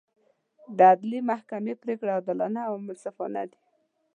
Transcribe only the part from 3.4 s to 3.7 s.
دي.